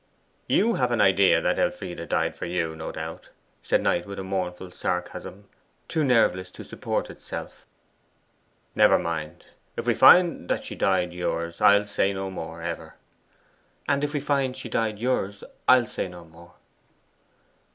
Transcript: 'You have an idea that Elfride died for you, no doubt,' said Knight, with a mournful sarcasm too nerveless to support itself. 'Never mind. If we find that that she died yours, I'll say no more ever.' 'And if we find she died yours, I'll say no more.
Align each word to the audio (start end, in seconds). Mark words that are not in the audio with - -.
'You 0.47 0.73
have 0.77 0.89
an 0.91 0.99
idea 0.99 1.41
that 1.41 1.59
Elfride 1.59 2.09
died 2.09 2.35
for 2.35 2.47
you, 2.47 2.75
no 2.75 2.91
doubt,' 2.91 3.29
said 3.61 3.83
Knight, 3.83 4.07
with 4.07 4.17
a 4.17 4.23
mournful 4.23 4.71
sarcasm 4.71 5.47
too 5.87 6.03
nerveless 6.03 6.49
to 6.49 6.63
support 6.63 7.11
itself. 7.11 7.67
'Never 8.73 8.97
mind. 8.97 9.45
If 9.77 9.85
we 9.85 9.93
find 9.93 10.47
that 10.49 10.55
that 10.55 10.63
she 10.63 10.73
died 10.73 11.13
yours, 11.13 11.61
I'll 11.61 11.85
say 11.85 12.13
no 12.13 12.31
more 12.31 12.63
ever.' 12.63 12.95
'And 13.87 14.03
if 14.03 14.13
we 14.13 14.19
find 14.19 14.57
she 14.57 14.69
died 14.69 14.97
yours, 14.97 15.43
I'll 15.67 15.85
say 15.85 16.07
no 16.07 16.25
more. 16.25 16.53